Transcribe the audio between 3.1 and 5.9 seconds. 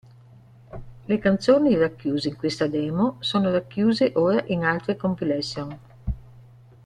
sono racchiuse ora in altre compilation.